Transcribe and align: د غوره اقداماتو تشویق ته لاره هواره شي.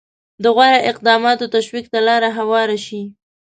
د 0.43 0.45
غوره 0.55 0.79
اقداماتو 0.91 1.51
تشویق 1.55 1.85
ته 1.93 1.99
لاره 2.07 2.29
هواره 2.37 2.77
شي. 2.85 3.01